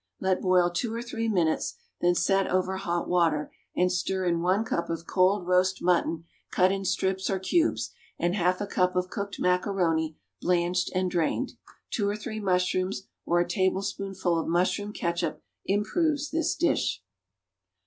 [0.19, 4.65] Let boil two or three minutes, then set over hot water and stir in one
[4.65, 9.11] cup of cold roast mutton cut in strips or cubes, and half a cup of
[9.11, 11.51] cooked macaroni, blanched and drained.
[11.91, 17.03] Two or three mushrooms or a tablespoonful of mushroom catsup improves this dish.